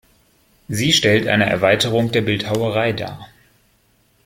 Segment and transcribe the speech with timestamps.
[0.67, 3.27] Sie stellt eine Erweiterung der Bildhauerei dar.